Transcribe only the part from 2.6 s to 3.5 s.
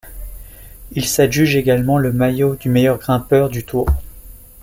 meilleur grimpeur